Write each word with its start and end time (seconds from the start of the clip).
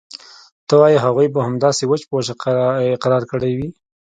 ته 0.67 0.73
وايې 0.81 1.03
هغوى 1.05 1.27
به 1.33 1.39
همداسې 1.47 1.83
وچ 1.85 2.01
په 2.09 2.13
وچه 2.17 2.33
اقرار 2.95 3.23
کړى 3.31 3.51
وي. 3.57 3.69